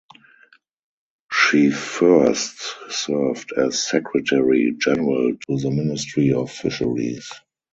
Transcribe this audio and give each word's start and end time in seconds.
She 1.31 1.69
first 1.69 2.59
served 2.89 3.51
as 3.55 3.83
Secretary 3.83 4.73
General 4.75 5.37
to 5.45 5.57
the 5.59 5.69
Ministry 5.69 6.33
of 6.33 6.49
Fisheries. 6.49 7.31